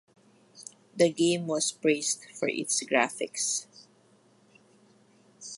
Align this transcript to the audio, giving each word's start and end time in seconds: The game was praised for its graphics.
The 0.95 1.11
game 1.11 1.45
was 1.45 1.73
praised 1.73 2.23
for 2.33 2.49
its 2.49 2.83
graphics. 2.83 3.67